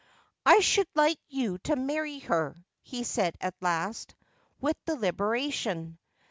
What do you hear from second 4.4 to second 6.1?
with delibera tion.